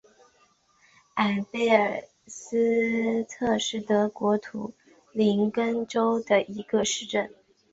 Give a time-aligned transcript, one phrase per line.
[1.13, 4.73] 埃贝尔斯特是德国图
[5.13, 7.31] 林根州的一个市镇。